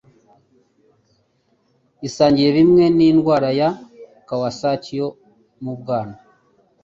[2.07, 3.69] isangiye bimwe n'indwara ya
[4.27, 5.07] Kawasaki yo
[5.63, 6.17] mu bwana